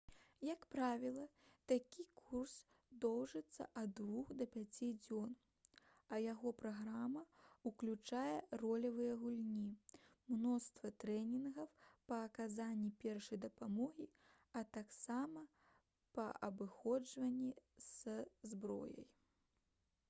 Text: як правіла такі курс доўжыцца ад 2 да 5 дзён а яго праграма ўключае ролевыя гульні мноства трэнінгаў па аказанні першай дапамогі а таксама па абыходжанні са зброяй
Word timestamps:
як 0.51 0.61
правіла 0.73 1.23
такі 1.71 2.03
курс 2.19 2.51
доўжыцца 3.03 3.65
ад 3.81 3.91
2 3.97 4.21
да 4.39 4.45
5 4.53 4.79
дзён 5.03 5.35
а 6.15 6.17
яго 6.23 6.53
праграма 6.61 7.21
ўключае 7.71 8.39
ролевыя 8.63 9.17
гульні 9.23 9.65
мноства 10.37 10.91
трэнінгаў 11.05 11.69
па 12.09 12.19
аказанні 12.29 12.89
першай 13.05 13.41
дапамогі 13.47 14.07
а 14.59 14.63
таксама 14.79 15.43
па 16.19 16.25
абыходжанні 16.49 17.53
са 17.93 18.17
зброяй 18.53 19.11